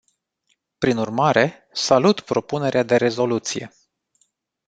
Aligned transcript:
Prin 0.77 0.97
urmare, 0.97 1.67
salut 1.71 2.19
propunerea 2.21 2.83
de 2.83 2.95
rezoluție. 2.95 3.71